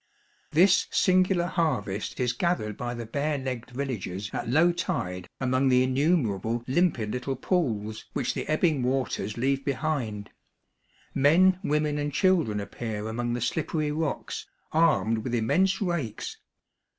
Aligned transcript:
This 0.49 0.87
singular 0.89 1.45
harvest 1.45 2.19
is 2.19 2.33
gathered 2.33 2.75
by 2.75 2.95
the 2.95 3.05
bare 3.05 3.37
legged 3.37 3.69
villagers 3.69 4.31
at 4.33 4.49
low 4.49 4.71
tide 4.71 5.27
among 5.39 5.69
the 5.69 5.85
innumer 5.85 6.37
able 6.39 6.63
limpid 6.65 7.11
little 7.11 7.35
pools 7.35 8.05
which 8.13 8.33
the 8.33 8.47
ebbing 8.47 8.81
waters 8.81 9.37
leave 9.37 9.63
behind; 9.63 10.31
men, 11.13 11.59
women, 11.63 11.99
and 11.99 12.11
children 12.11 12.59
appear 12.59 13.07
among 13.07 13.33
the 13.33 13.41
slippery 13.41 13.91
rocks, 13.91 14.47
armed 14.71 15.19
with 15.19 15.35
immense 15.35 15.79
rakes. 15.83 16.37